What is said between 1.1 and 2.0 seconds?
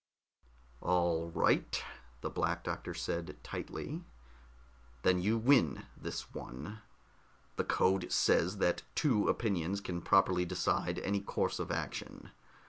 right,"